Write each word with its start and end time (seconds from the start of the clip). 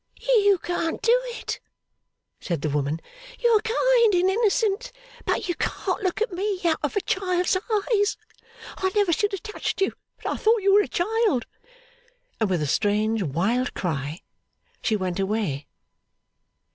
'You 0.19 0.57
can't 0.63 0.99
do 1.03 1.15
it,' 1.25 1.59
said 2.39 2.63
the 2.63 2.71
woman. 2.71 3.01
'You 3.37 3.51
are 3.55 3.61
kind 3.61 4.15
and 4.15 4.31
innocent; 4.31 4.91
but 5.25 5.47
you 5.47 5.53
can't 5.53 6.01
look 6.01 6.23
at 6.23 6.31
me 6.31 6.59
out 6.65 6.79
of 6.81 6.95
a 6.95 7.01
child's 7.01 7.55
eyes. 7.71 8.17
I 8.77 8.89
never 8.95 9.13
should 9.13 9.31
have 9.31 9.43
touched 9.43 9.79
you, 9.79 9.93
but 10.17 10.25
I 10.25 10.37
thought 10.37 10.55
that 10.55 10.63
you 10.63 10.73
were 10.73 10.81
a 10.81 10.87
child.' 10.87 11.45
And 12.39 12.49
with 12.49 12.63
a 12.63 12.65
strange, 12.65 13.21
wild 13.21 13.75
cry, 13.75 14.21
she 14.81 14.95
went 14.95 15.19
away. 15.19 15.67